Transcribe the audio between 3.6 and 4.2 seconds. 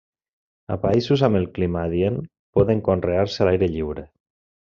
lliure.